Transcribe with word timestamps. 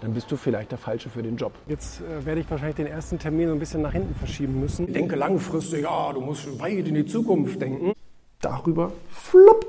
dann 0.00 0.14
bist 0.14 0.30
du 0.32 0.36
vielleicht 0.36 0.70
der 0.70 0.78
Falsche 0.78 1.10
für 1.10 1.22
den 1.22 1.36
Job. 1.36 1.52
Jetzt 1.66 2.00
äh, 2.00 2.24
werde 2.24 2.40
ich 2.40 2.50
wahrscheinlich 2.50 2.76
den 2.76 2.86
ersten 2.86 3.18
Termin 3.18 3.48
so 3.48 3.54
ein 3.54 3.58
bisschen 3.58 3.82
nach 3.82 3.92
hinten 3.92 4.14
verschieben 4.14 4.60
müssen. 4.60 4.86
Ich 4.86 4.94
denke 4.94 5.16
langfristig, 5.16 5.82
ja, 5.82 6.12
du 6.12 6.20
musst 6.20 6.58
weit 6.58 6.88
in 6.88 6.94
die 6.94 7.06
Zukunft 7.06 7.60
denken. 7.60 7.92
Darüber, 8.40 8.92
flupp, 9.10 9.66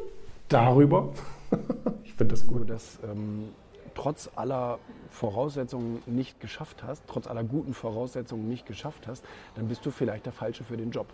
darüber. 0.48 1.10
ich 2.04 2.14
finde 2.14 2.34
das 2.34 2.48
gut. 2.48 2.70
Dass 2.70 3.00
ähm, 3.04 3.50
trotz 3.94 4.30
aller 4.36 4.80
Voraussetzungen 5.10 6.02
nicht 6.06 6.40
geschafft 6.40 6.84
hast, 6.84 7.04
trotz 7.08 7.28
aller 7.28 7.44
guten 7.44 7.74
Voraussetzungen 7.74 8.48
nicht 8.48 8.66
geschafft 8.66 9.08
hast, 9.08 9.24
dann 9.56 9.68
bist 9.68 9.86
du 9.86 9.92
vielleicht 9.92 10.26
der 10.26 10.34
Falsche 10.34 10.64
für 10.64 10.78
den 10.78 10.92
Job. 10.92 11.08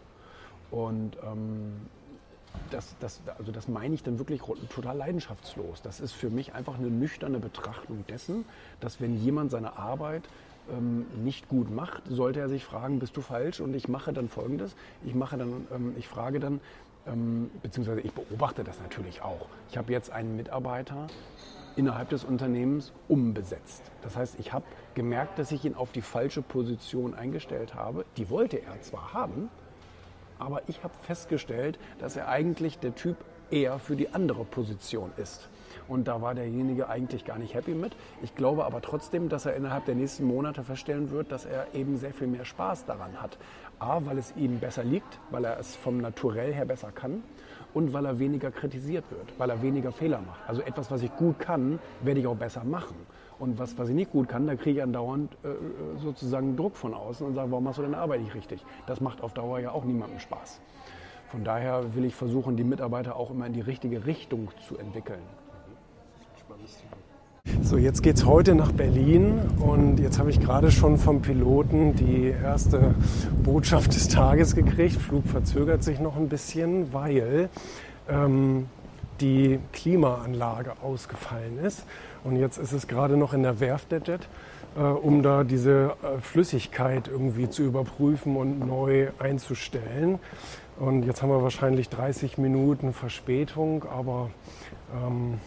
Und 0.70 1.18
ähm, 1.24 1.74
das, 2.72 2.96
das, 3.00 3.22
also 3.38 3.52
das 3.52 3.68
meine 3.68 3.96
ich 3.96 4.04
dann 4.04 4.20
wirklich 4.20 4.42
total 4.70 4.98
leidenschaftslos. 4.98 5.82
Das 5.82 6.00
ist 6.00 6.14
für 6.14 6.30
mich 6.30 6.54
einfach 6.54 6.78
eine 6.78 6.90
nüchterne 6.90 7.40
Betrachtung 7.40 8.06
dessen, 8.08 8.46
dass 8.80 9.00
wenn 9.02 9.16
jemand 9.16 9.52
seine 9.52 9.78
Arbeit 9.78 10.24
ähm, 10.70 11.06
nicht 11.24 11.48
gut 11.48 11.72
macht, 11.72 12.04
sollte 12.10 12.40
er 12.40 12.50
sich 12.50 12.66
fragen, 12.66 13.00
bist 13.00 13.16
du 13.16 13.22
falsch? 13.22 13.60
Und 13.60 13.76
ich 13.76 13.88
mache 13.88 14.14
dann 14.14 14.28
Folgendes. 14.28 14.76
Ich 15.06 15.16
mache 15.16 15.38
dann, 15.38 15.68
ähm, 15.74 15.96
ich 15.98 16.08
frage 16.08 16.40
dann, 16.40 16.60
ähm, 17.06 17.50
beziehungsweise 17.62 18.02
ich 18.02 18.12
beobachte 18.12 18.64
das 18.64 18.80
natürlich 18.82 19.22
auch. 19.22 19.48
Ich 19.70 19.78
habe 19.78 19.92
jetzt 19.94 20.12
einen 20.12 20.36
Mitarbeiter 20.36 21.08
innerhalb 21.76 22.10
des 22.10 22.24
Unternehmens 22.24 22.92
umbesetzt. 23.08 23.84
Das 24.02 24.18
heißt, 24.18 24.40
ich 24.40 24.52
habe 24.52 24.66
gemerkt, 24.96 25.40
dass 25.40 25.52
ich 25.52 25.64
ihn 25.64 25.76
auf 25.76 25.92
die 25.92 26.02
falsche 26.02 26.42
Position 26.42 27.14
eingestellt 27.14 27.76
habe. 27.76 28.04
Die 28.18 28.30
wollte 28.30 28.58
er 28.58 28.82
zwar 28.82 29.14
haben, 29.14 29.50
aber 30.40 30.62
ich 30.68 30.84
habe 30.84 30.94
festgestellt, 31.02 31.80
dass 32.00 32.16
er 32.16 32.28
eigentlich 32.28 32.80
der 32.80 32.96
Typ 32.96 33.18
eher 33.50 33.80
für 33.80 33.96
die 33.96 34.10
andere 34.14 34.44
Position 34.44 35.12
ist. 35.18 35.50
Und 35.88 36.08
da 36.08 36.22
war 36.22 36.36
derjenige 36.36 36.90
eigentlich 36.90 37.24
gar 37.24 37.38
nicht 37.38 37.54
happy 37.54 37.74
mit. 37.74 37.96
Ich 38.22 38.36
glaube 38.36 38.66
aber 38.66 38.82
trotzdem, 38.82 39.30
dass 39.30 39.46
er 39.46 39.56
innerhalb 39.56 39.86
der 39.86 39.96
nächsten 39.96 40.26
Monate 40.26 40.64
feststellen 40.64 41.12
wird, 41.12 41.32
dass 41.32 41.46
er 41.46 41.74
eben 41.74 41.98
sehr 41.98 42.14
viel 42.14 42.28
mehr 42.28 42.46
Spaß 42.46 42.86
daran 42.86 43.22
hat. 43.22 43.38
A, 43.80 44.02
weil 44.06 44.18
es 44.18 44.34
ihm 44.36 44.60
besser 44.60 44.84
liegt, 44.84 45.20
weil 45.30 45.46
er 45.46 45.60
es 45.60 45.76
vom 45.76 46.00
Naturell 46.00 46.54
her 46.54 46.66
besser 46.66 46.92
kann 46.92 47.24
und 47.74 47.94
weil 47.94 48.06
er 48.06 48.20
weniger 48.20 48.52
kritisiert 48.52 49.06
wird, 49.12 49.38
weil 49.38 49.50
er 49.50 49.62
weniger 49.62 49.92
Fehler 49.92 50.20
macht. 50.20 50.42
Also 50.48 50.62
etwas, 50.62 50.90
was 50.90 51.04
ich 51.04 51.16
gut 51.16 51.40
kann, 51.40 51.80
werde 52.02 52.20
ich 52.20 52.28
auch 52.28 52.36
besser 52.36 52.64
machen. 52.64 52.96
Und 53.40 53.60
was, 53.60 53.78
was 53.78 53.90
ich 53.90 53.96
nicht 53.96 54.12
gut 54.12 54.28
kann, 54.28 54.48
da 54.48 54.56
kriege 54.56 54.80
ich 54.80 54.84
andauernd 54.84 55.32
äh, 55.44 55.48
sozusagen 56.02 56.56
Druck 56.56 56.76
von 56.76 56.94
außen 56.94 57.26
und 57.26 57.36
sage, 57.36 57.52
warum 57.52 57.66
machst 57.66 57.78
du 57.78 57.84
deine 57.84 57.98
Arbeit 57.98 58.22
nicht 58.22 58.34
richtig? 58.34 58.66
Das 58.88 59.00
macht 59.00 59.22
auf 59.22 59.34
Dauer 59.34 59.60
ja 59.60 59.72
auch 59.72 59.84
niemandem 59.84 60.20
Spaß. 60.20 60.60
Von 61.30 61.44
daher 61.44 61.94
will 61.94 62.06
ich 62.06 62.16
versuchen, 62.16 62.56
die 62.56 62.64
Mitarbeiter 62.64 63.16
auch 63.16 63.30
immer 63.32 63.46
in 63.46 63.54
die 63.54 63.62
richtige 63.62 64.06
Richtung 64.06 64.50
zu 64.68 64.78
entwickeln. 64.78 65.22
So, 67.62 67.78
jetzt 67.78 68.02
geht 68.02 68.16
es 68.16 68.26
heute 68.26 68.56
nach 68.56 68.72
Berlin 68.72 69.40
und 69.60 70.00
jetzt 70.00 70.20
habe 70.20 70.30
ich 70.30 70.40
gerade 70.40 70.72
schon 70.72 70.98
vom 70.98 71.22
Piloten 71.22 71.96
die 71.96 72.30
erste 72.30 72.96
Botschaft 73.44 73.94
des 73.94 74.08
Tages 74.08 74.56
gekriegt. 74.56 74.96
Flug 74.96 75.26
verzögert 75.28 75.84
sich 75.84 76.00
noch 76.00 76.16
ein 76.18 76.30
bisschen, 76.30 76.94
weil 76.94 77.50
ähm, 78.10 78.68
die 79.22 79.60
Klimaanlage 79.74 80.74
ausgefallen 80.82 81.60
ist. 81.60 81.86
Und 82.24 82.36
jetzt 82.36 82.58
ist 82.58 82.74
es 82.74 82.88
gerade 82.88 83.18
noch 83.18 83.34
in 83.34 83.44
der 83.44 83.60
Werft 83.60 83.92
der 83.92 84.02
Jet, 84.02 84.28
äh, 84.76 84.82
um 84.82 85.24
da 85.24 85.44
diese 85.44 85.94
äh, 86.04 86.20
Flüssigkeit 86.20 87.08
irgendwie 87.08 87.50
zu 87.50 87.64
überprüfen 87.64 88.36
und 88.36 88.60
neu 88.60 89.10
einzustellen. 89.20 90.20
Und 90.80 91.04
jetzt 91.04 91.22
haben 91.22 91.30
wir 91.30 91.42
wahrscheinlich 91.42 91.90
30 91.90 92.38
Minuten 92.38 92.94
Verspätung, 92.94 93.86
aber 93.86 94.30
ähm, 94.94 95.40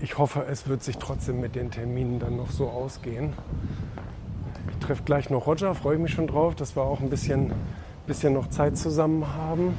ich 0.00 0.18
hoffe, 0.18 0.46
es 0.50 0.68
wird 0.68 0.82
sich 0.82 0.96
trotzdem 0.98 1.40
mit 1.40 1.54
den 1.54 1.70
Terminen 1.70 2.18
dann 2.18 2.36
noch 2.36 2.50
so 2.50 2.68
ausgehen. 2.68 3.34
Ich 4.70 4.86
treffe 4.86 5.02
gleich 5.04 5.30
noch 5.30 5.46
Roger, 5.46 5.74
freue 5.74 5.98
mich 5.98 6.12
schon 6.12 6.26
drauf, 6.26 6.54
dass 6.54 6.76
wir 6.76 6.82
auch 6.82 7.00
ein 7.00 7.10
bisschen, 7.10 7.52
bisschen 8.06 8.32
noch 8.32 8.48
Zeit 8.48 8.76
zusammen 8.76 9.26
haben. 9.34 9.74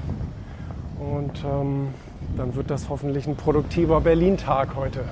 Und 0.99 1.43
ähm, 1.43 1.93
dann 2.37 2.55
wird 2.55 2.69
das 2.69 2.89
hoffentlich 2.89 3.27
ein 3.27 3.35
produktiver 3.35 4.01
Berlin-Tag 4.01 4.75
heute. 4.75 5.03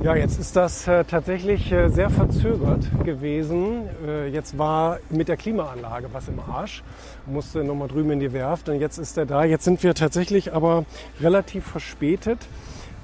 Ja, 0.00 0.14
jetzt 0.14 0.38
ist 0.38 0.54
das 0.54 0.86
äh, 0.86 1.04
tatsächlich 1.04 1.72
äh, 1.72 1.88
sehr 1.88 2.08
verzögert 2.08 2.86
gewesen. 3.04 3.88
Äh, 4.06 4.28
jetzt 4.28 4.56
war 4.56 5.00
mit 5.10 5.28
der 5.28 5.36
Klimaanlage 5.36 6.08
was 6.12 6.28
im 6.28 6.38
Arsch, 6.38 6.84
musste 7.26 7.64
nochmal 7.64 7.88
drüben 7.88 8.12
in 8.12 8.20
die 8.20 8.32
Werft 8.32 8.68
und 8.68 8.80
jetzt 8.80 8.98
ist 8.98 9.18
er 9.18 9.26
da. 9.26 9.44
Jetzt 9.44 9.64
sind 9.64 9.82
wir 9.82 9.94
tatsächlich 9.94 10.54
aber 10.54 10.84
relativ 11.20 11.66
verspätet. 11.66 12.38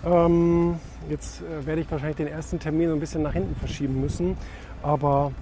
Ähm, 0.06 0.76
jetzt 1.10 1.42
äh, 1.42 1.66
werde 1.66 1.80
ich 1.80 1.91
wahrscheinlich 1.91 2.16
den 2.16 2.28
ersten 2.28 2.60
Termin 2.60 2.88
so 2.88 2.94
ein 2.94 3.00
bisschen 3.00 3.22
nach 3.22 3.32
hinten 3.32 3.56
verschieben 3.56 4.00
müssen, 4.00 4.36
aber 4.82 5.32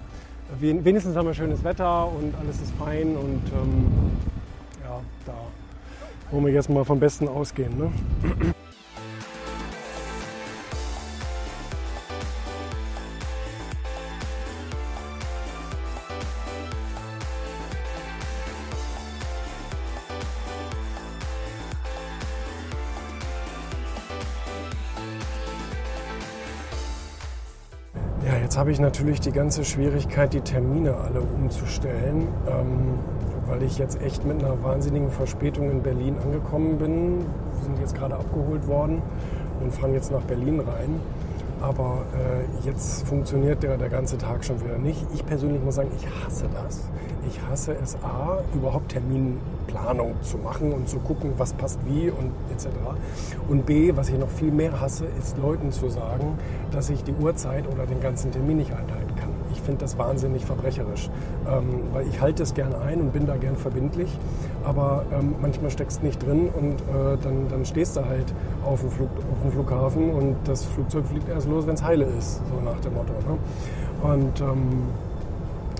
wenigstens 0.59 1.15
haben 1.15 1.27
wir 1.27 1.33
schönes 1.33 1.63
Wetter 1.63 2.07
und 2.07 2.33
alles 2.35 2.61
ist 2.61 2.73
fein 2.77 3.15
und 3.15 3.41
ähm, 3.53 3.85
ja, 4.83 4.99
da 5.25 5.33
wollen 6.31 6.45
wir 6.45 6.53
jetzt 6.53 6.69
mal 6.69 6.83
vom 6.83 6.99
Besten 6.99 7.27
ausgehen. 7.27 7.77
Ne? 7.77 7.91
Jetzt 28.53 28.59
habe 28.59 28.71
ich 28.71 28.79
natürlich 28.79 29.19
die 29.19 29.31
ganze 29.31 29.65
Schwierigkeit, 29.65 30.31
die 30.31 30.41
Termine 30.41 30.93
alle 30.93 31.21
umzustellen, 31.21 32.27
ähm, 32.47 32.99
weil 33.47 33.63
ich 33.63 33.79
jetzt 33.79 33.99
echt 33.99 34.27
mit 34.27 34.43
einer 34.43 34.61
wahnsinnigen 34.61 35.09
Verspätung 35.09 35.71
in 35.71 35.81
Berlin 35.81 36.17
angekommen 36.23 36.77
bin. 36.77 37.17
Wir 37.55 37.63
sind 37.63 37.79
jetzt 37.79 37.95
gerade 37.95 38.13
abgeholt 38.13 38.67
worden 38.67 39.01
und 39.59 39.73
fahren 39.73 39.95
jetzt 39.95 40.11
nach 40.11 40.21
Berlin 40.21 40.59
rein. 40.59 40.99
Aber 41.61 42.05
äh, 42.13 42.67
jetzt 42.67 43.07
funktioniert 43.07 43.63
der, 43.63 43.75
der 43.77 43.89
ganze 43.89 44.19
Tag 44.19 44.45
schon 44.45 44.63
wieder 44.63 44.77
nicht. 44.77 45.03
Ich 45.15 45.25
persönlich 45.25 45.63
muss 45.63 45.73
sagen, 45.73 45.89
ich 45.97 46.05
hasse 46.23 46.45
das. 46.53 46.83
Ich 47.33 47.41
hasse 47.49 47.75
es 47.81 47.95
A, 48.03 48.37
überhaupt 48.53 48.89
Terminplanung 48.89 50.13
zu 50.21 50.37
machen 50.37 50.71
und 50.71 50.87
zu 50.87 50.99
gucken, 50.99 51.33
was 51.37 51.53
passt 51.53 51.79
wie 51.85 52.11
und 52.11 52.31
etc. 52.51 52.67
Und 53.49 53.65
B, 53.65 53.91
was 53.95 54.09
ich 54.09 54.19
noch 54.19 54.29
viel 54.29 54.51
mehr 54.51 54.79
hasse, 54.79 55.05
ist 55.17 55.37
Leuten 55.39 55.71
zu 55.71 55.89
sagen, 55.89 56.37
dass 56.71 56.91
ich 56.91 57.03
die 57.03 57.13
Uhrzeit 57.13 57.67
oder 57.67 57.87
den 57.87 57.99
ganzen 58.01 58.31
Termin 58.31 58.57
nicht 58.57 58.71
einhalten 58.71 59.15
kann. 59.15 59.29
Ich 59.51 59.61
finde 59.61 59.79
das 59.79 59.97
wahnsinnig 59.97 60.45
verbrecherisch, 60.45 61.09
ähm, 61.47 61.81
weil 61.91 62.07
ich 62.07 62.21
halte 62.21 62.43
es 62.43 62.53
gern 62.53 62.75
ein 62.75 63.01
und 63.01 63.13
bin 63.13 63.25
da 63.25 63.35
gern 63.37 63.55
verbindlich, 63.55 64.15
aber 64.63 65.03
ähm, 65.11 65.33
manchmal 65.41 65.71
steckst 65.71 66.01
du 66.01 66.05
nicht 66.05 66.23
drin 66.23 66.49
und 66.55 66.81
äh, 66.81 67.17
dann, 67.23 67.47
dann 67.49 67.65
stehst 67.65 67.97
du 67.97 68.05
halt 68.05 68.31
auf 68.63 68.81
dem, 68.81 68.91
Flug, 68.91 69.09
auf 69.09 69.41
dem 69.41 69.51
Flughafen 69.51 70.11
und 70.11 70.35
das 70.45 70.65
Flugzeug 70.65 71.07
fliegt 71.07 71.29
erst 71.29 71.47
los, 71.47 71.65
wenn 71.65 71.73
es 71.73 71.83
heile 71.83 72.05
ist, 72.05 72.41
so 72.47 72.61
nach 72.63 72.79
dem 72.81 72.93
Motto. 72.93 73.13
Ne? 73.13 74.13
Und 74.13 74.41
ähm, 74.41 74.87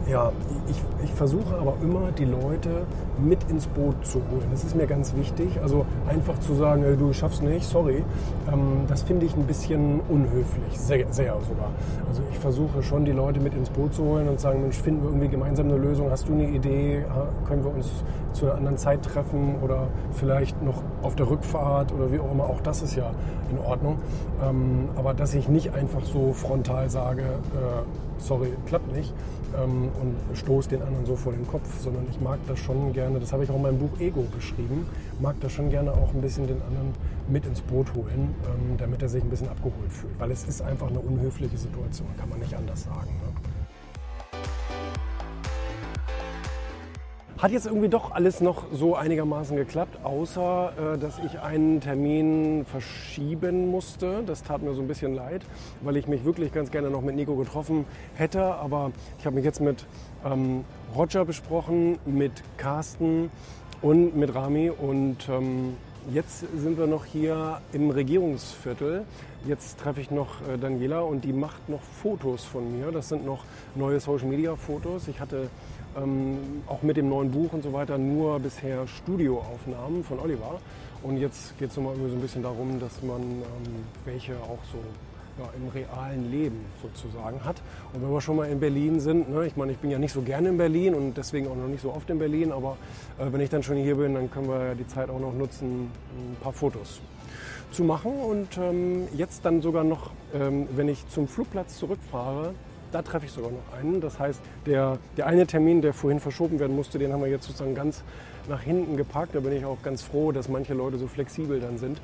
ja, 0.09 0.31
ich, 0.67 0.81
ich 1.03 1.13
versuche 1.13 1.57
aber 1.57 1.75
immer, 1.81 2.11
die 2.11 2.25
Leute 2.25 2.85
mit 3.17 3.39
ins 3.49 3.67
Boot 3.67 4.05
zu 4.05 4.15
holen. 4.15 4.47
Das 4.51 4.63
ist 4.63 4.75
mir 4.75 4.85
ganz 4.85 5.15
wichtig. 5.15 5.61
Also 5.61 5.85
einfach 6.07 6.39
zu 6.39 6.55
sagen, 6.55 6.83
du 6.97 7.13
schaffst 7.13 7.41
nicht, 7.43 7.65
sorry, 7.65 8.03
ähm, 8.51 8.83
das 8.87 9.03
finde 9.03 9.25
ich 9.25 9.35
ein 9.35 9.45
bisschen 9.45 10.01
unhöflich, 10.09 10.77
sehr, 10.77 11.11
sehr 11.11 11.33
sogar. 11.47 11.71
Also 12.07 12.21
ich 12.31 12.39
versuche 12.39 12.83
schon, 12.83 13.05
die 13.05 13.11
Leute 13.11 13.39
mit 13.39 13.53
ins 13.53 13.69
Boot 13.69 13.93
zu 13.93 14.03
holen 14.03 14.27
und 14.27 14.39
sagen, 14.39 14.61
Mensch, 14.61 14.77
finden 14.77 15.03
wir 15.03 15.09
irgendwie 15.09 15.29
gemeinsam 15.29 15.67
eine 15.67 15.77
Lösung? 15.77 16.09
Hast 16.11 16.27
du 16.27 16.33
eine 16.33 16.49
Idee? 16.49 17.05
Können 17.47 17.63
wir 17.63 17.73
uns 17.73 17.89
zu 18.33 18.45
einer 18.45 18.55
anderen 18.55 18.77
Zeit 18.77 19.03
treffen 19.03 19.55
oder 19.61 19.87
vielleicht 20.11 20.61
noch 20.61 20.81
auf 21.01 21.15
der 21.15 21.29
Rückfahrt 21.29 21.91
oder 21.91 22.11
wie 22.11 22.19
auch 22.19 22.31
immer? 22.31 22.45
Auch 22.45 22.61
das 22.61 22.81
ist 22.81 22.95
ja 22.95 23.11
in 23.51 23.59
Ordnung. 23.59 23.99
Ähm, 24.43 24.89
aber 24.95 25.13
dass 25.13 25.33
ich 25.33 25.47
nicht 25.47 25.73
einfach 25.73 26.03
so 26.03 26.33
frontal 26.33 26.89
sage, 26.89 27.21
äh, 27.21 27.83
sorry, 28.17 28.49
klappt 28.65 28.93
nicht, 28.93 29.13
ähm, 29.55 29.89
und 30.01 30.37
stoße 30.37 30.69
den 30.69 30.81
anderen 30.81 31.05
so 31.05 31.15
vor 31.15 31.33
den 31.33 31.47
Kopf, 31.47 31.67
sondern 31.79 32.05
ich 32.09 32.19
mag 32.19 32.39
das 32.47 32.59
schon 32.59 32.93
gerne, 32.93 33.19
das 33.19 33.33
habe 33.33 33.43
ich 33.43 33.49
auch 33.49 33.55
in 33.55 33.61
meinem 33.61 33.79
Buch 33.79 33.99
Ego 33.99 34.25
beschrieben, 34.33 34.87
mag 35.19 35.35
das 35.41 35.51
schon 35.51 35.69
gerne 35.69 35.91
auch 35.91 36.13
ein 36.13 36.21
bisschen 36.21 36.47
den 36.47 36.61
anderen 36.63 36.93
mit 37.27 37.45
ins 37.45 37.61
Boot 37.61 37.93
holen, 37.93 38.35
ähm, 38.45 38.77
damit 38.77 39.01
er 39.01 39.09
sich 39.09 39.23
ein 39.23 39.29
bisschen 39.29 39.49
abgeholt 39.49 39.91
fühlt. 39.91 40.19
Weil 40.19 40.31
es 40.31 40.43
ist 40.45 40.61
einfach 40.61 40.87
eine 40.87 40.99
unhöfliche 40.99 41.57
Situation, 41.57 42.07
kann 42.17 42.29
man 42.29 42.39
nicht 42.39 42.55
anders 42.55 42.83
sagen. 42.83 43.09
Ne? 43.21 43.32
Hat 47.43 47.51
jetzt 47.51 47.65
irgendwie 47.65 47.89
doch 47.89 48.11
alles 48.11 48.39
noch 48.39 48.67
so 48.71 48.95
einigermaßen 48.95 49.57
geklappt, 49.57 49.97
außer 50.05 50.93
äh, 50.93 50.97
dass 50.97 51.19
ich 51.19 51.41
einen 51.41 51.81
Termin 51.81 52.63
verschieben 52.63 53.69
musste. 53.69 54.23
Das 54.25 54.43
tat 54.43 54.61
mir 54.61 54.73
so 54.73 54.81
ein 54.81 54.87
bisschen 54.87 55.13
leid, 55.13 55.41
weil 55.81 55.97
ich 55.97 56.07
mich 56.07 56.23
wirklich 56.23 56.53
ganz 56.53 56.71
gerne 56.71 56.89
noch 56.89 57.01
mit 57.01 57.17
Nico 57.17 57.35
getroffen 57.35 57.83
hätte. 58.15 58.41
Aber 58.41 58.93
ich 59.19 59.25
habe 59.25 59.35
mich 59.35 59.43
jetzt 59.43 59.59
mit 59.59 59.85
ähm, 60.23 60.63
Roger 60.95 61.25
besprochen, 61.25 61.99
mit 62.05 62.31
Carsten 62.55 63.29
und 63.81 64.15
mit 64.15 64.33
Rami 64.33 64.69
und 64.69 65.27
ähm, 65.27 65.75
Jetzt 66.11 66.39
sind 66.57 66.77
wir 66.77 66.85
noch 66.85 67.05
hier 67.05 67.61
im 67.71 67.89
Regierungsviertel. 67.89 69.05
Jetzt 69.47 69.79
treffe 69.79 70.01
ich 70.01 70.11
noch 70.11 70.41
äh, 70.41 70.57
Daniela 70.57 70.99
und 70.99 71.23
die 71.23 71.31
macht 71.31 71.69
noch 71.69 71.81
Fotos 71.81 72.43
von 72.43 72.77
mir. 72.77 72.91
Das 72.91 73.07
sind 73.07 73.25
noch 73.25 73.45
neue 73.73 74.01
Social-Media-Fotos. 74.01 75.07
Ich 75.07 75.21
hatte 75.21 75.49
ähm, 75.95 76.61
auch 76.67 76.81
mit 76.81 76.97
dem 76.97 77.07
neuen 77.07 77.31
Buch 77.31 77.53
und 77.53 77.63
so 77.63 77.71
weiter 77.71 77.97
nur 77.97 78.37
bisher 78.41 78.85
Studioaufnahmen 78.85 80.03
von 80.03 80.19
Oliver. 80.19 80.59
Und 81.03 81.17
jetzt 81.17 81.57
geht 81.57 81.69
es 81.69 81.77
nochmal 81.77 81.95
so 81.95 82.15
ein 82.15 82.21
bisschen 82.21 82.43
darum, 82.43 82.81
dass 82.81 83.01
man 83.01 83.21
ähm, 83.21 83.43
welche 84.03 84.33
auch 84.35 84.59
so 84.73 84.79
ja, 85.37 85.49
im 85.55 85.69
realen 85.69 86.31
Leben 86.31 86.65
sozusagen 86.81 87.43
hat. 87.43 87.55
Und 87.93 88.03
wenn 88.03 88.11
wir 88.11 88.21
schon 88.21 88.35
mal 88.35 88.49
in 88.49 88.59
Berlin 88.59 88.99
sind, 88.99 89.29
ne, 89.29 89.45
ich 89.45 89.55
meine, 89.55 89.71
ich 89.71 89.77
bin 89.77 89.89
ja 89.89 89.99
nicht 89.99 90.13
so 90.13 90.21
gerne 90.21 90.49
in 90.49 90.57
Berlin 90.57 90.93
und 90.93 91.17
deswegen 91.17 91.47
auch 91.47 91.55
noch 91.55 91.67
nicht 91.67 91.81
so 91.81 91.93
oft 91.93 92.09
in 92.09 92.19
Berlin, 92.19 92.51
aber 92.51 92.77
äh, 93.17 93.25
wenn 93.31 93.41
ich 93.41 93.49
dann 93.49 93.63
schon 93.63 93.77
hier 93.77 93.95
bin, 93.95 94.13
dann 94.13 94.29
können 94.29 94.47
wir 94.47 94.67
ja 94.67 94.73
die 94.75 94.87
Zeit 94.87 95.09
auch 95.09 95.19
noch 95.19 95.33
nutzen, 95.33 95.91
ein 96.17 96.37
paar 96.41 96.53
Fotos 96.53 97.01
zu 97.71 97.83
machen. 97.83 98.11
Und 98.11 98.57
ähm, 98.57 99.07
jetzt 99.15 99.45
dann 99.45 99.61
sogar 99.61 99.83
noch, 99.83 100.11
ähm, 100.33 100.67
wenn 100.75 100.87
ich 100.87 101.07
zum 101.09 101.27
Flugplatz 101.27 101.77
zurückfahre, 101.77 102.53
da 102.91 103.01
treffe 103.01 103.25
ich 103.25 103.31
sogar 103.31 103.51
noch 103.51 103.77
einen. 103.77 104.01
Das 104.01 104.19
heißt, 104.19 104.39
der, 104.65 104.99
der 105.17 105.25
eine 105.25 105.47
Termin, 105.47 105.81
der 105.81 105.93
vorhin 105.93 106.19
verschoben 106.19 106.59
werden 106.59 106.75
musste, 106.75 106.99
den 106.99 107.11
haben 107.11 107.21
wir 107.21 107.29
jetzt 107.29 107.45
sozusagen 107.45 107.73
ganz 107.73 108.03
nach 108.47 108.61
hinten 108.61 108.97
gepackt. 108.97 109.35
Da 109.35 109.39
bin 109.39 109.53
ich 109.53 109.65
auch 109.65 109.81
ganz 109.81 110.03
froh, 110.03 110.31
dass 110.31 110.47
manche 110.47 110.73
Leute 110.73 110.97
so 110.97 111.07
flexibel 111.07 111.59
dann 111.59 111.77
sind. 111.77 111.99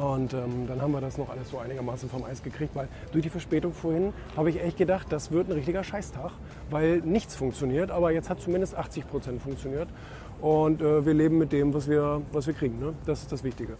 Und 0.00 0.32
ähm, 0.32 0.66
dann 0.66 0.80
haben 0.80 0.92
wir 0.92 1.02
das 1.02 1.18
noch 1.18 1.28
alles 1.28 1.50
so 1.50 1.58
einigermaßen 1.58 2.08
vom 2.08 2.24
Eis 2.24 2.42
gekriegt, 2.42 2.74
weil 2.74 2.88
durch 3.12 3.22
die 3.22 3.28
Verspätung 3.28 3.74
vorhin 3.74 4.14
habe 4.34 4.48
ich 4.48 4.62
echt 4.62 4.78
gedacht, 4.78 5.08
das 5.10 5.30
wird 5.30 5.48
ein 5.48 5.52
richtiger 5.52 5.84
Scheißtag, 5.84 6.32
weil 6.70 7.00
nichts 7.00 7.36
funktioniert. 7.36 7.90
Aber 7.90 8.10
jetzt 8.10 8.30
hat 8.30 8.40
zumindest 8.40 8.74
80 8.76 9.06
Prozent 9.06 9.42
funktioniert. 9.42 9.88
Und 10.40 10.80
äh, 10.80 11.04
wir 11.04 11.12
leben 11.12 11.36
mit 11.36 11.52
dem, 11.52 11.74
was 11.74 11.86
wir, 11.86 12.22
was 12.32 12.46
wir 12.46 12.54
kriegen. 12.54 12.78
Ne? 12.78 12.94
Das 13.04 13.20
ist 13.20 13.30
das 13.30 13.44
Wichtige. 13.44 13.76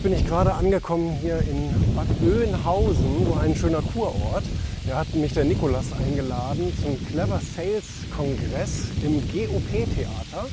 Jetzt 0.00 0.02
bin 0.02 0.18
ich 0.18 0.26
gerade 0.26 0.54
angekommen 0.54 1.18
hier 1.20 1.38
in 1.40 1.94
Bad 1.94 2.06
Oeynhausen, 2.22 3.26
so 3.26 3.34
ein 3.34 3.54
schöner 3.54 3.82
Kurort. 3.82 4.44
Da 4.88 5.00
hat 5.00 5.14
mich 5.14 5.34
der 5.34 5.44
Nikolas 5.44 5.92
eingeladen 5.92 6.72
zum 6.82 6.96
Clever 7.06 7.38
Sales 7.54 7.84
Kongress 8.16 8.84
im 9.02 9.20
GOP-Theater. 9.20 10.48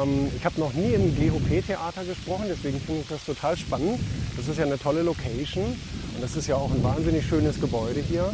Ähm, 0.00 0.30
ich 0.36 0.44
habe 0.44 0.60
noch 0.60 0.72
nie 0.74 0.92
im 0.92 1.12
GOP-Theater 1.16 2.04
gesprochen, 2.04 2.44
deswegen 2.48 2.80
finde 2.80 3.00
ich 3.00 3.08
das 3.08 3.24
total 3.24 3.56
spannend. 3.56 3.98
Das 4.36 4.46
ist 4.46 4.58
ja 4.58 4.64
eine 4.64 4.78
tolle 4.78 5.02
Location 5.02 5.64
und 5.64 6.22
das 6.22 6.36
ist 6.36 6.46
ja 6.46 6.54
auch 6.54 6.70
ein 6.70 6.82
wahnsinnig 6.84 7.26
schönes 7.26 7.60
Gebäude 7.60 8.00
hier. 8.00 8.30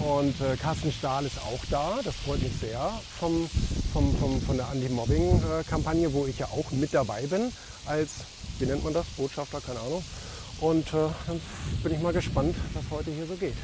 Und 0.00 0.34
äh, 0.42 0.56
Carsten 0.60 0.92
Stahl 0.92 1.24
ist 1.24 1.38
auch 1.38 1.64
da, 1.70 2.00
das 2.04 2.14
freut 2.26 2.42
mich 2.42 2.52
sehr, 2.60 2.90
vom, 3.18 3.48
vom, 3.94 4.14
vom, 4.16 4.40
von 4.42 4.56
der 4.58 4.68
Anti-Mobbing-Kampagne, 4.68 6.12
wo 6.12 6.26
ich 6.26 6.38
ja 6.38 6.46
auch 6.46 6.70
mit 6.72 6.92
dabei 6.92 7.22
bin 7.22 7.52
als 7.86 8.10
wie 8.58 8.66
nennt 8.66 8.82
man 8.82 8.92
das? 8.92 9.06
Botschafter, 9.16 9.60
keine 9.60 9.80
Ahnung. 9.80 10.04
Und 10.60 10.88
äh, 10.88 11.08
dann 11.26 11.40
bin 11.82 11.94
ich 11.94 12.00
mal 12.00 12.12
gespannt, 12.12 12.56
was 12.74 12.84
heute 12.90 13.10
hier 13.12 13.26
so 13.26 13.34
geht. 13.34 13.54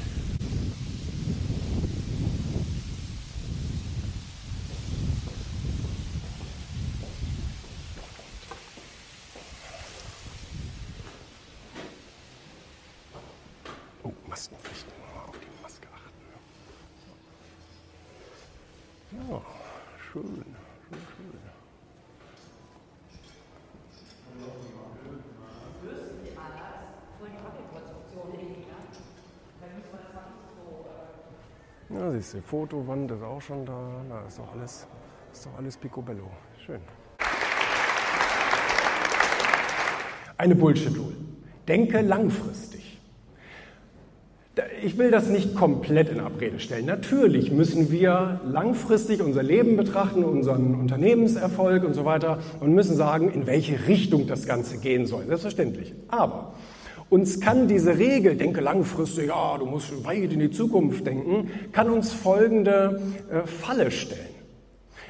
Oh, 14.03 14.13
Maskenpflicht. 14.27 14.85
Mal 14.87 15.29
auf 15.29 15.35
die 15.39 15.61
Maske 15.61 15.87
achten. 15.93 16.23
Ja, 19.29 19.41
schön. 20.11 20.45
schön, 20.89 20.99
schön. 21.17 21.64
Ja, 31.89 32.11
siehst 32.11 32.33
du, 32.33 32.41
Fotowand 32.41 33.11
ist 33.11 33.23
auch 33.23 33.41
schon 33.41 33.65
da. 33.65 34.03
Da 34.09 34.27
ist 34.27 34.37
doch 34.37 34.51
alles, 34.51 34.87
ist 35.31 35.45
doch 35.45 35.57
alles 35.57 35.77
picobello. 35.77 36.29
Schön. 36.65 36.81
Eine 40.37 40.55
Bullshit-Rule. 40.55 41.15
Denke 41.67 42.01
langfristig. 42.01 42.74
Ich 44.85 44.99
will 44.99 45.09
das 45.09 45.29
nicht 45.29 45.55
komplett 45.55 46.09
in 46.09 46.19
Abrede 46.19 46.59
stellen. 46.59 46.85
Natürlich 46.85 47.51
müssen 47.51 47.91
wir 47.91 48.39
langfristig 48.45 49.19
unser 49.19 49.41
Leben 49.41 49.77
betrachten, 49.77 50.23
unseren 50.23 50.75
Unternehmenserfolg 50.75 51.83
und 51.83 51.95
so 51.95 52.05
weiter 52.05 52.37
und 52.59 52.71
müssen 52.71 52.95
sagen, 52.95 53.31
in 53.31 53.47
welche 53.47 53.87
Richtung 53.87 54.27
das 54.27 54.45
Ganze 54.45 54.77
gehen 54.77 55.07
soll. 55.07 55.25
Selbstverständlich. 55.25 55.95
Aber 56.09 56.53
uns 57.09 57.39
kann 57.39 57.67
diese 57.67 57.97
Regel, 57.97 58.35
denke 58.35 58.61
langfristig, 58.61 59.29
ja, 59.29 59.57
du 59.57 59.65
musst 59.65 60.05
weit 60.05 60.31
in 60.31 60.39
die 60.39 60.51
Zukunft 60.51 61.07
denken, 61.07 61.49
kann 61.71 61.89
uns 61.89 62.13
folgende 62.13 63.01
äh, 63.31 63.47
Falle 63.47 63.89
stellen. 63.89 64.35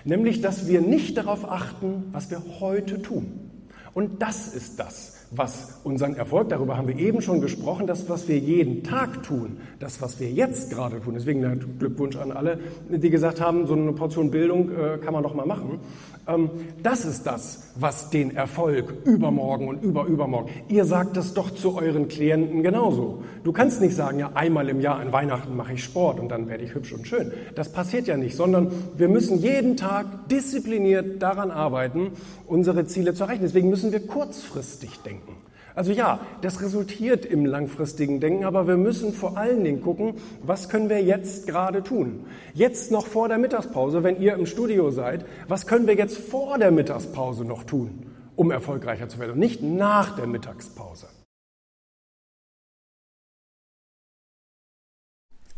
Nämlich, 0.05 0.39
dass 0.39 0.69
wir 0.69 0.79
nicht 0.79 1.17
darauf 1.17 1.51
achten, 1.51 2.05
was 2.13 2.31
wir 2.31 2.41
heute 2.61 3.01
tun. 3.01 3.51
Und 3.93 4.21
das 4.21 4.55
ist 4.55 4.79
das, 4.79 5.14
was 5.31 5.79
unseren 5.83 6.15
Erfolg, 6.15 6.49
darüber 6.49 6.77
haben 6.77 6.87
wir 6.87 6.97
eben 6.97 7.21
schon 7.21 7.41
gesprochen, 7.41 7.87
das, 7.87 8.09
was 8.09 8.27
wir 8.27 8.37
jeden 8.37 8.83
Tag 8.83 9.23
tun, 9.23 9.57
das, 9.79 10.01
was 10.01 10.19
wir 10.19 10.29
jetzt 10.29 10.71
gerade 10.71 11.01
tun. 11.01 11.13
Deswegen 11.15 11.77
Glückwunsch 11.79 12.15
an 12.15 12.31
alle, 12.31 12.59
die 12.89 13.09
gesagt 13.09 13.41
haben, 13.41 13.67
so 13.67 13.73
eine 13.73 13.93
Portion 13.93 14.31
Bildung 14.31 14.69
äh, 14.71 14.97
kann 14.97 15.13
man 15.13 15.23
doch 15.23 15.33
mal 15.33 15.45
machen. 15.45 15.79
Ähm, 16.27 16.49
das 16.81 17.05
ist 17.05 17.25
das, 17.25 17.71
was 17.75 18.09
den 18.09 18.35
Erfolg 18.35 18.93
übermorgen 19.05 19.67
und 19.67 19.83
überübermorgen. 19.83 20.51
Ihr 20.69 20.85
sagt 20.85 21.17
das 21.17 21.33
doch 21.33 21.51
zu 21.51 21.75
euren 21.77 22.07
Klienten 22.07 22.63
genauso. 22.63 23.23
Du 23.43 23.51
kannst 23.51 23.81
nicht 23.81 23.95
sagen, 23.95 24.19
ja, 24.19 24.31
einmal 24.33 24.69
im 24.69 24.81
Jahr 24.81 24.99
an 24.99 25.11
Weihnachten 25.11 25.55
mache 25.55 25.73
ich 25.73 25.83
Sport 25.83 26.19
und 26.19 26.29
dann 26.29 26.49
werde 26.49 26.63
ich 26.63 26.73
hübsch 26.73 26.93
und 26.93 27.07
schön. 27.07 27.31
Das 27.55 27.71
passiert 27.71 28.07
ja 28.07 28.17
nicht, 28.17 28.35
sondern 28.35 28.71
wir 28.95 29.09
müssen 29.09 29.39
jeden 29.39 29.77
Tag 29.77 30.29
diszipliniert 30.29 31.21
daran 31.21 31.51
arbeiten, 31.51 32.11
unsere 32.47 32.85
Ziele 32.85 33.13
zu 33.13 33.23
erreichen. 33.23 33.43
Deswegen 33.43 33.69
müssen 33.69 33.91
wir 33.91 34.05
kurzfristig 34.05 34.97
denken. 34.99 35.44
Also 35.75 35.91
ja, 35.91 36.21
das 36.41 36.61
resultiert 36.61 37.25
im 37.25 37.45
langfristigen 37.45 38.21
Denken, 38.21 38.45
aber 38.45 38.65
wir 38.65 38.77
müssen 38.77 39.11
vor 39.11 39.37
allen 39.37 39.65
Dingen 39.65 39.81
gucken, 39.81 40.15
was 40.41 40.69
können 40.69 40.89
wir 40.89 41.03
jetzt 41.03 41.47
gerade 41.47 41.83
tun? 41.83 42.25
Jetzt 42.53 42.91
noch 42.91 43.05
vor 43.05 43.27
der 43.27 43.37
Mittagspause, 43.37 44.01
wenn 44.01 44.21
ihr 44.21 44.35
im 44.35 44.45
Studio 44.45 44.89
seid, 44.89 45.25
was 45.49 45.67
können 45.67 45.85
wir 45.85 45.95
jetzt 45.95 46.17
vor 46.17 46.57
der 46.57 46.71
Mittagspause 46.71 47.43
noch 47.43 47.65
tun, 47.65 48.05
um 48.37 48.51
erfolgreicher 48.51 49.09
zu 49.09 49.19
werden 49.19 49.33
und 49.33 49.39
nicht 49.39 49.61
nach 49.61 50.15
der 50.15 50.27
Mittagspause? 50.27 51.07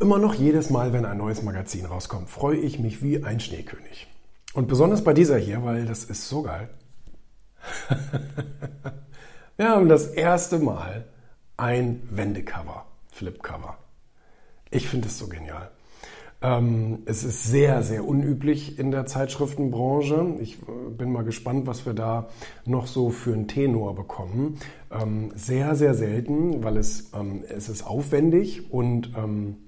Immer 0.00 0.18
noch 0.18 0.34
jedes 0.34 0.70
Mal, 0.70 0.92
wenn 0.92 1.04
ein 1.04 1.18
neues 1.18 1.42
Magazin 1.42 1.86
rauskommt, 1.86 2.28
freue 2.28 2.56
ich 2.56 2.80
mich 2.80 3.02
wie 3.02 3.22
ein 3.24 3.38
Schneekönig. 3.38 4.08
Und 4.52 4.66
besonders 4.66 5.04
bei 5.04 5.12
dieser 5.12 5.38
hier, 5.38 5.64
weil 5.64 5.86
das 5.86 6.04
ist 6.04 6.28
so 6.28 6.42
geil. 6.42 6.68
Wir 9.60 9.70
haben 9.70 9.88
das 9.88 10.06
erste 10.06 10.60
Mal 10.60 11.06
ein 11.56 12.00
Wendecover, 12.08 12.86
Flipcover. 13.10 13.76
Ich 14.70 14.86
finde 14.86 15.08
es 15.08 15.18
so 15.18 15.26
genial. 15.26 15.72
Ähm, 16.40 17.00
es 17.06 17.24
ist 17.24 17.42
sehr, 17.42 17.82
sehr 17.82 18.06
unüblich 18.06 18.78
in 18.78 18.92
der 18.92 19.06
Zeitschriftenbranche. 19.06 20.36
Ich 20.40 20.62
äh, 20.62 20.90
bin 20.96 21.10
mal 21.10 21.24
gespannt, 21.24 21.66
was 21.66 21.86
wir 21.86 21.92
da 21.92 22.28
noch 22.66 22.86
so 22.86 23.10
für 23.10 23.32
einen 23.32 23.48
Tenor 23.48 23.96
bekommen. 23.96 24.60
Ähm, 24.92 25.32
sehr, 25.34 25.74
sehr 25.74 25.94
selten, 25.94 26.62
weil 26.62 26.76
es, 26.76 27.10
ähm, 27.12 27.42
es 27.48 27.68
ist 27.68 27.84
aufwendig 27.84 28.72
und 28.72 29.10
ähm, 29.16 29.56
äh, 29.56 29.67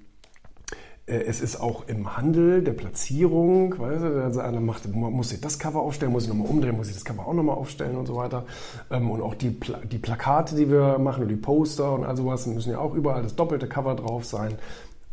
es 1.11 1.41
ist 1.41 1.61
auch 1.61 1.89
im 1.89 2.17
Handel 2.17 2.63
der 2.63 2.73
Platzierung, 2.73 3.77
weißt 3.79 4.03
du, 4.03 4.23
also 4.23 4.41
einer 4.41 4.61
macht, 4.61 4.93
muss 4.95 5.33
ich 5.33 5.41
das 5.41 5.59
Cover 5.59 5.81
aufstellen, 5.81 6.13
muss 6.13 6.25
ich 6.25 6.29
nochmal 6.29 6.47
umdrehen, 6.47 6.77
muss 6.77 6.89
ich 6.89 6.95
das 6.95 7.05
Cover 7.05 7.27
auch 7.27 7.35
nochmal 7.35 7.57
aufstellen 7.57 7.97
und 7.97 8.07
so 8.07 8.17
weiter. 8.17 8.45
Ähm, 8.91 9.11
und 9.11 9.21
auch 9.21 9.35
die, 9.35 9.51
Pla 9.51 9.79
die 9.79 9.99
Plakate, 9.99 10.55
die 10.55 10.71
wir 10.71 10.99
machen 10.99 11.23
und 11.25 11.29
die 11.29 11.37
Poster 11.37 11.93
und 11.93 12.05
all 12.05 12.17
sowas, 12.17 12.47
müssen 12.47 12.71
ja 12.71 12.79
auch 12.79 12.95
überall 12.95 13.23
das 13.23 13.35
doppelte 13.35 13.67
Cover 13.67 13.97
drauf 13.97 14.25
sein. 14.25 14.55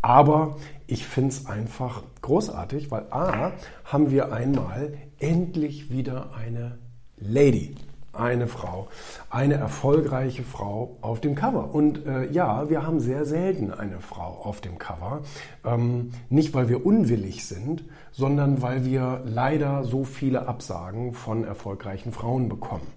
Aber 0.02 0.58
ich 0.86 1.06
finde 1.08 1.30
es 1.30 1.48
einfach 1.48 2.04
großartig, 2.22 2.92
weil 2.92 3.08
A, 3.10 3.54
haben 3.84 4.12
wir 4.12 4.32
einmal 4.32 4.94
endlich 5.20 5.92
wieder 5.92 6.30
eine 6.36 6.78
Lady 7.18 7.76
eine 8.20 8.48
Frau, 8.48 8.88
eine 9.30 9.56
erfolgreiche 9.56 10.44
Frau 10.44 10.98
auf 11.02 11.22
dem 11.22 11.36
Cover. 11.36 11.74
Und 11.74 12.06
äh, 12.06 12.30
ja, 12.32 12.70
wir 12.70 12.86
haben 12.86 13.00
sehr 13.00 13.26
selten 13.26 13.72
eine 13.72 14.00
Frau 14.00 14.42
auf 14.44 14.62
dem 14.62 14.78
Cover. 14.78 15.22
Ähm, 15.66 16.12
nicht, 16.30 16.54
weil 16.54 16.70
wir 16.70 16.86
unwillig 16.86 17.46
sind, 17.46 17.84
sondern 18.12 18.62
weil 18.62 18.86
wir 18.86 19.22
leider 19.26 19.84
so 19.84 20.04
viele 20.04 20.48
Absagen 20.48 21.14
von 21.14 21.44
erfolgreichen 21.44 22.12
Frauen 22.12 22.50
bekommen. 22.50 22.88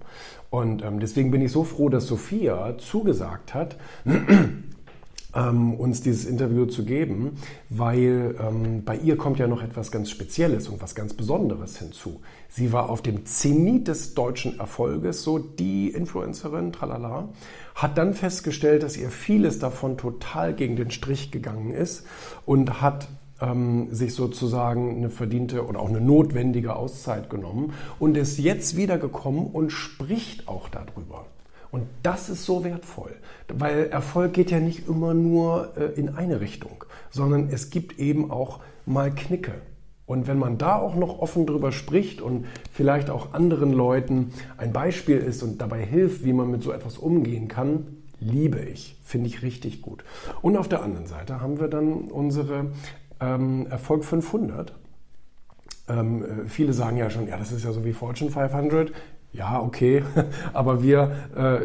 Und 0.51 0.83
ähm, 0.83 0.99
deswegen 0.99 1.31
bin 1.31 1.43
ich 1.43 1.53
so 1.53 1.63
froh, 1.63 1.89
dass 1.89 2.07
Sophia 2.07 2.77
zugesagt 2.79 3.55
hat, 3.55 3.77
ähm, 5.35 5.75
uns 5.75 6.01
dieses 6.01 6.25
Interview 6.25 6.67
zu 6.67 6.85
geben, 6.85 7.33
weil 7.69 8.35
ähm, 8.41 8.85
bei 8.85 8.97
ihr 8.97 9.17
kommt 9.17 9.39
ja 9.39 9.47
noch 9.47 9.63
etwas 9.63 9.91
ganz 9.91 10.11
Spezielles 10.11 10.69
und 10.69 10.83
was 10.83 10.95
ganz 10.95 11.15
Besonderes 11.15 11.79
hinzu. 11.79 12.21
Sie 12.49 12.73
war 12.73 12.91
auf 12.91 13.03
dem 13.03 13.27
Zenit 13.27 13.89
des 13.89 14.15
deutschen 14.15 14.59
Erfolges, 14.59 15.23
so 15.23 15.39
die 15.39 15.89
Influencerin, 15.89 16.73
tralala, 16.73 17.29
hat 17.75 17.97
dann 17.97 18.15
festgestellt, 18.15 18.83
dass 18.83 18.97
ihr 18.97 19.11
vieles 19.11 19.59
davon 19.59 19.97
total 19.97 20.55
gegen 20.55 20.77
den 20.77 20.91
Strich 20.91 21.31
gegangen 21.31 21.73
ist 21.73 22.05
und 22.45 22.81
hat 22.81 23.09
ähm, 23.41 23.89
sich 23.93 24.15
sozusagen 24.15 24.97
eine 24.97 25.11
verdiente 25.11 25.67
oder 25.67 25.81
auch 25.81 25.89
eine 25.89 26.01
notwendige 26.01 26.77
Auszeit 26.77 27.31
genommen 27.31 27.73
und 27.99 28.17
ist 28.17 28.39
jetzt 28.39 28.77
wiedergekommen 28.77 29.47
und 29.47 29.71
spricht 29.71 30.49
auch 30.49 30.69
darüber. 30.69 31.27
Und 31.71 31.85
das 32.03 32.29
ist 32.29 32.45
so 32.45 32.65
wertvoll, 32.65 33.13
weil 33.49 33.87
Erfolg 33.87 34.33
geht 34.33 34.51
ja 34.51 34.59
nicht 34.59 34.89
immer 34.89 35.15
nur 35.15 35.73
äh, 35.77 35.99
in 35.99 36.09
eine 36.09 36.41
Richtung, 36.41 36.85
sondern 37.11 37.49
es 37.51 37.71
gibt 37.71 37.99
eben 37.99 38.31
auch 38.31 38.61
mal 38.87 39.11
Knicke. 39.15 39.55
Und 40.07 40.27
wenn 40.27 40.39
man 40.39 40.59
da 40.59 40.77
auch 40.77 40.97
noch 40.97 41.21
offen 41.21 41.47
drüber 41.47 41.71
spricht 41.71 42.21
und 42.21 42.47
vielleicht 42.73 43.11
auch 43.11 43.33
anderen 43.33 43.73
Leuten 43.73 44.33
ein 44.57 44.73
Beispiel 44.73 45.19
ist 45.19 45.45
und 45.45 45.61
dabei 45.61 45.85
hilft, 45.85 46.25
wie 46.25 46.33
man 46.33 46.51
mit 46.51 46.65
so 46.65 46.73
etwas 46.73 46.99
umgehen 46.99 47.47
kann, 47.47 47.87
liebe 48.19 48.59
ich, 48.59 48.97
finde 49.05 49.29
ich 49.29 49.43
richtig 49.43 49.83
gut. 49.83 50.03
Und 50.43 50.57
auf 50.57 50.69
der 50.69 50.83
anderen 50.83 51.07
Seite 51.07 51.41
haben 51.41 51.61
wir 51.61 51.69
dann 51.69 51.93
unsere 52.11 52.73
ähm, 53.21 53.69
Erfolg 53.71 54.05
500. 54.05 54.73
Ähm, 55.89 56.25
äh, 56.25 56.49
viele 56.49 56.73
sagen 56.73 56.97
ja 56.97 57.09
schon, 57.09 57.29
ja, 57.29 57.37
das 57.37 57.53
ist 57.53 57.65
ja 57.65 57.71
so 57.71 57.85
wie 57.85 57.93
Fortune 57.93 58.33
500. 58.33 58.93
Ja, 59.33 59.61
okay, 59.61 60.03
aber 60.53 60.83
wir, 60.83 61.13
äh, 61.37 61.61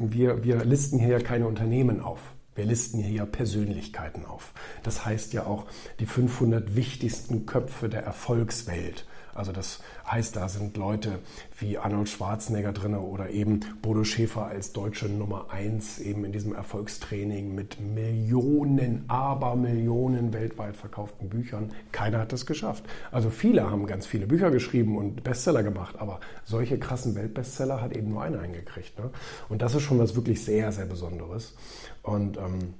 wir, 0.00 0.42
wir 0.42 0.64
listen 0.64 0.98
hier 0.98 1.08
ja 1.08 1.20
keine 1.20 1.46
Unternehmen 1.46 2.00
auf. 2.00 2.20
Wir 2.54 2.64
listen 2.66 2.98
hier 2.98 3.10
ja 3.10 3.26
Persönlichkeiten 3.26 4.26
auf. 4.26 4.52
Das 4.82 5.06
heißt 5.06 5.32
ja 5.32 5.46
auch 5.46 5.66
die 6.00 6.06
500 6.06 6.76
wichtigsten 6.76 7.46
Köpfe 7.46 7.88
der 7.88 8.04
Erfolgswelt. 8.04 9.06
Also 9.34 9.52
das 9.52 9.80
heißt, 10.10 10.36
da 10.36 10.48
sind 10.48 10.76
Leute 10.76 11.18
wie 11.58 11.78
Arnold 11.78 12.08
Schwarzenegger 12.08 12.72
drin 12.72 12.94
oder 12.94 13.30
eben 13.30 13.60
Bodo 13.80 14.04
Schäfer 14.04 14.46
als 14.46 14.72
deutsche 14.72 15.06
Nummer 15.06 15.46
eins 15.50 15.98
eben 15.98 16.24
in 16.24 16.32
diesem 16.32 16.54
Erfolgstraining 16.54 17.54
mit 17.54 17.80
Millionen, 17.80 19.04
aber 19.08 19.56
Millionen 19.56 20.32
weltweit 20.32 20.76
verkauften 20.76 21.28
Büchern. 21.28 21.72
Keiner 21.92 22.18
hat 22.18 22.32
das 22.32 22.46
geschafft. 22.46 22.84
Also 23.10 23.30
viele 23.30 23.70
haben 23.70 23.86
ganz 23.86 24.06
viele 24.06 24.26
Bücher 24.26 24.50
geschrieben 24.50 24.96
und 24.96 25.24
Bestseller 25.24 25.62
gemacht, 25.62 25.96
aber 25.98 26.20
solche 26.44 26.78
krassen 26.78 27.14
Weltbestseller 27.14 27.80
hat 27.80 27.96
eben 27.96 28.10
nur 28.10 28.22
einer 28.22 28.40
eingekriegt. 28.40 28.98
Ne? 28.98 29.10
Und 29.48 29.62
das 29.62 29.74
ist 29.74 29.82
schon 29.82 29.98
was 29.98 30.14
wirklich 30.14 30.44
sehr, 30.44 30.72
sehr 30.72 30.86
Besonderes. 30.86 31.54
Und 32.02 32.36
ähm, 32.36 32.74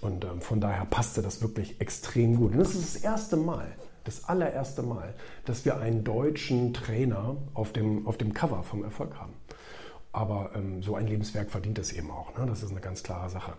und 0.00 0.24
ähm, 0.24 0.40
von 0.40 0.60
daher 0.60 0.86
passte 0.86 1.22
das 1.22 1.42
wirklich 1.42 1.80
extrem 1.80 2.36
gut. 2.36 2.52
Und 2.52 2.58
das 2.58 2.74
ist 2.74 2.94
das 2.94 3.02
erste 3.02 3.36
Mal, 3.36 3.66
das 4.06 4.24
allererste 4.28 4.82
Mal, 4.82 5.14
dass 5.44 5.64
wir 5.64 5.78
einen 5.78 6.04
deutschen 6.04 6.72
Trainer 6.72 7.36
auf 7.54 7.72
dem, 7.72 8.06
auf 8.06 8.16
dem 8.16 8.32
Cover 8.32 8.62
vom 8.62 8.84
Erfolg 8.84 9.16
haben. 9.16 9.32
Aber 10.12 10.50
ähm, 10.54 10.82
so 10.82 10.96
ein 10.96 11.06
Lebenswerk 11.06 11.50
verdient 11.50 11.78
es 11.78 11.92
eben 11.92 12.10
auch. 12.10 12.36
Ne? 12.38 12.46
Das 12.46 12.62
ist 12.62 12.70
eine 12.70 12.80
ganz 12.80 13.02
klare 13.02 13.28
Sache. 13.28 13.52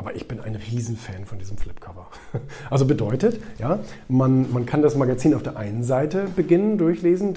Aber 0.00 0.16
ich 0.16 0.26
bin 0.26 0.40
ein 0.40 0.54
Riesenfan 0.54 1.26
von 1.26 1.38
diesem 1.38 1.58
Flipcover. 1.58 2.06
Also 2.70 2.86
bedeutet, 2.86 3.38
ja, 3.58 3.80
man, 4.08 4.50
man 4.50 4.64
kann 4.64 4.80
das 4.80 4.96
Magazin 4.96 5.34
auf 5.34 5.42
der 5.42 5.58
einen 5.58 5.82
Seite 5.82 6.28
beginnen, 6.34 6.78
durchlesen, 6.78 7.34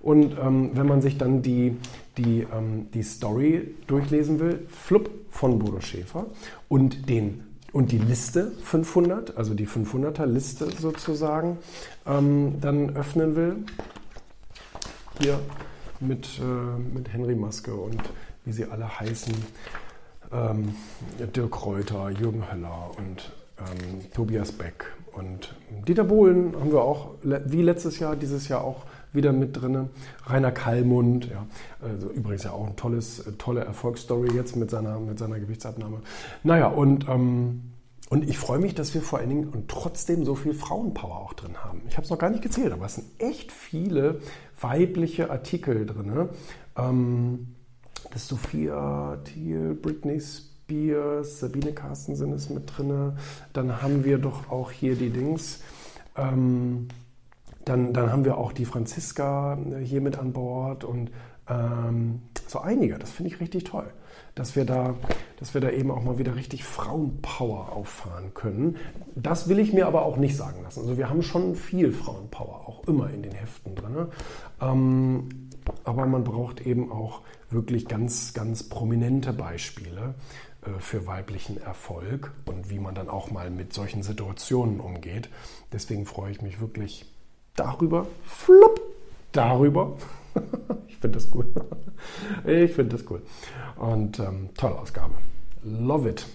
und 0.00 0.38
ähm, 0.38 0.70
wenn 0.72 0.86
man 0.86 1.02
sich 1.02 1.18
dann 1.18 1.42
die, 1.42 1.76
die, 2.16 2.46
ähm, 2.50 2.90
die 2.94 3.02
Story 3.02 3.74
durchlesen 3.86 4.40
will, 4.40 4.66
flupp 4.68 5.10
von 5.28 5.58
Bodo 5.58 5.82
Schäfer 5.82 6.24
und 6.68 7.10
den 7.10 7.47
und 7.72 7.92
die 7.92 7.98
Liste 7.98 8.52
500, 8.64 9.36
also 9.36 9.54
die 9.54 9.66
500er 9.66 10.26
Liste 10.26 10.70
sozusagen, 10.70 11.58
ähm, 12.06 12.60
dann 12.60 12.96
öffnen 12.96 13.36
will. 13.36 13.56
Hier 15.20 15.38
mit, 16.00 16.38
äh, 16.38 16.94
mit 16.94 17.12
Henry 17.12 17.34
Maske 17.34 17.74
und 17.74 18.00
wie 18.44 18.52
sie 18.52 18.64
alle 18.64 19.00
heißen. 19.00 19.34
Ähm, 20.32 20.74
Dirk 21.34 21.64
Reuter, 21.64 22.10
Jürgen 22.10 22.50
Höller 22.50 22.90
und 22.96 23.32
ähm, 23.58 24.10
Tobias 24.12 24.52
Beck 24.52 24.86
und 25.12 25.54
Dieter 25.86 26.04
Bohlen 26.04 26.54
haben 26.54 26.70
wir 26.70 26.82
auch, 26.82 27.14
wie 27.22 27.62
letztes 27.62 27.98
Jahr, 27.98 28.14
dieses 28.14 28.48
Jahr 28.48 28.62
auch 28.62 28.84
wieder 29.12 29.32
mit 29.32 29.60
drin. 29.60 29.88
Rainer 30.26 30.52
Kallmund, 30.52 31.28
ja, 31.30 31.46
also 31.80 32.10
übrigens 32.10 32.44
ja 32.44 32.52
auch 32.52 32.66
ein 32.66 32.76
tolles, 32.76 33.20
äh, 33.26 33.32
tolle 33.32 33.64
Erfolgsstory 33.64 34.34
jetzt 34.34 34.56
mit 34.56 34.70
seiner, 34.70 34.98
mit 35.00 35.18
seiner 35.18 35.38
Gewichtsabnahme. 35.38 36.00
Naja, 36.42 36.68
und, 36.68 37.08
ähm, 37.08 37.62
und 38.10 38.28
ich 38.28 38.38
freue 38.38 38.58
mich, 38.58 38.74
dass 38.74 38.94
wir 38.94 39.02
vor 39.02 39.18
allen 39.18 39.28
Dingen 39.28 39.48
und 39.48 39.68
trotzdem 39.68 40.24
so 40.24 40.34
viel 40.34 40.54
Frauenpower 40.54 41.18
auch 41.18 41.34
drin 41.34 41.56
haben. 41.62 41.82
Ich 41.88 41.96
habe 41.96 42.04
es 42.04 42.10
noch 42.10 42.18
gar 42.18 42.30
nicht 42.30 42.42
gezählt, 42.42 42.72
aber 42.72 42.86
es 42.86 42.94
sind 42.94 43.06
echt 43.18 43.52
viele 43.52 44.20
weibliche 44.60 45.30
Artikel 45.30 45.86
drin. 45.86 46.28
Ähm, 46.76 47.54
das 48.12 48.28
Sophia 48.28 49.18
Thiel, 49.24 49.74
Britney 49.74 50.20
Spears, 50.20 51.40
Sabine 51.40 51.72
Carstensen 51.72 52.32
ist 52.32 52.50
mit 52.50 52.70
drin. 52.76 53.12
Dann 53.52 53.82
haben 53.82 54.04
wir 54.04 54.18
doch 54.18 54.50
auch 54.50 54.70
hier 54.70 54.94
die 54.94 55.10
Dings. 55.10 55.60
Ähm, 56.16 56.88
dann, 57.68 57.92
dann 57.92 58.10
haben 58.10 58.24
wir 58.24 58.38
auch 58.38 58.52
die 58.52 58.64
Franziska 58.64 59.58
äh, 59.72 59.84
hier 59.84 60.00
mit 60.00 60.18
an 60.18 60.32
Bord 60.32 60.84
und 60.84 61.10
ähm, 61.48 62.22
so 62.46 62.60
einige. 62.60 62.98
Das 62.98 63.10
finde 63.10 63.32
ich 63.32 63.40
richtig 63.40 63.64
toll, 63.64 63.90
dass 64.34 64.56
wir, 64.56 64.64
da, 64.64 64.94
dass 65.38 65.54
wir 65.54 65.60
da 65.60 65.70
eben 65.70 65.90
auch 65.90 66.02
mal 66.02 66.18
wieder 66.18 66.36
richtig 66.36 66.64
Frauenpower 66.64 67.72
auffahren 67.72 68.32
können. 68.34 68.76
Das 69.14 69.48
will 69.48 69.58
ich 69.58 69.72
mir 69.72 69.86
aber 69.86 70.04
auch 70.04 70.16
nicht 70.16 70.36
sagen 70.36 70.62
lassen. 70.62 70.80
Also 70.80 70.96
wir 70.96 71.10
haben 71.10 71.22
schon 71.22 71.54
viel 71.54 71.92
Frauenpower, 71.92 72.66
auch 72.66 72.86
immer 72.86 73.10
in 73.10 73.22
den 73.22 73.32
Heften 73.32 73.74
drin. 73.74 74.06
Ähm, 74.60 75.28
aber 75.84 76.06
man 76.06 76.24
braucht 76.24 76.66
eben 76.66 76.90
auch 76.90 77.20
wirklich 77.50 77.86
ganz, 77.86 78.32
ganz 78.32 78.62
prominente 78.62 79.32
Beispiele 79.34 80.14
äh, 80.64 80.80
für 80.80 81.06
weiblichen 81.06 81.60
Erfolg 81.60 82.32
und 82.46 82.70
wie 82.70 82.78
man 82.78 82.94
dann 82.94 83.10
auch 83.10 83.30
mal 83.30 83.50
mit 83.50 83.74
solchen 83.74 84.02
Situationen 84.02 84.80
umgeht. 84.80 85.28
Deswegen 85.72 86.06
freue 86.06 86.30
ich 86.30 86.40
mich 86.40 86.60
wirklich 86.60 87.04
darüber, 87.58 88.06
flupp, 88.24 88.80
darüber. 89.32 89.96
ich 90.88 90.96
finde 90.96 91.18
das 91.18 91.28
cool. 91.34 91.46
ich 92.46 92.72
finde 92.72 92.96
das 92.96 93.10
cool. 93.10 93.22
Und 93.76 94.18
ähm, 94.18 94.50
tolle 94.56 94.78
Ausgabe. 94.78 95.14
Love 95.62 96.10
it. 96.10 96.26